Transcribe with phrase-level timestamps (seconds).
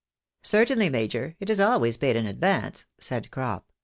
[0.41, 3.71] "Certainly, major, it is always paid in advance," said Crop.